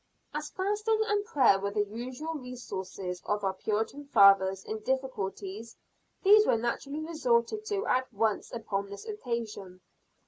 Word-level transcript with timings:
As 0.33 0.49
fasting 0.49 0.99
and 1.05 1.23
prayer 1.25 1.59
were 1.59 1.69
the 1.69 1.83
usual 1.85 2.33
resources 2.33 3.21
of 3.23 3.43
our 3.43 3.53
Puritan 3.53 4.03
fathers 4.07 4.63
in 4.65 4.79
difficulties, 4.79 5.75
these 6.23 6.47
were 6.47 6.57
naturally 6.57 7.01
resorted 7.05 7.65
to 7.65 7.85
at 7.85 8.11
once 8.11 8.51
upon 8.51 8.89
this 8.89 9.05
occasion. 9.07 9.81